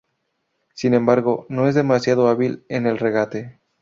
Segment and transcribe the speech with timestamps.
[0.73, 3.59] Sin embargo, no es demasiado hábil en el regate.